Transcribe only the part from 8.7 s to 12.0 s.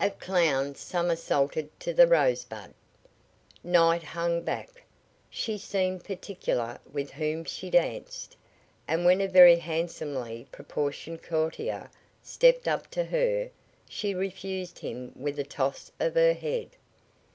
and when a very handsomely proportioned courtier